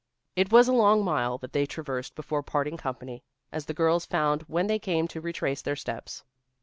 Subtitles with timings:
[0.35, 4.41] It was a long mile that they traversed before parting company, as the girls found
[4.47, 6.23] when they came to retrace their steps.